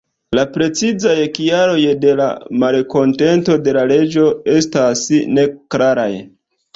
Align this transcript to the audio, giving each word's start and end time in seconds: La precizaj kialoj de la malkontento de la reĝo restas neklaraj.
La 0.37 0.43
precizaj 0.53 1.17
kialoj 1.33 1.83
de 2.05 2.15
la 2.19 2.29
malkontento 2.63 3.57
de 3.67 3.75
la 3.79 3.83
reĝo 3.91 4.23
restas 4.49 5.05
neklaraj. 5.39 6.09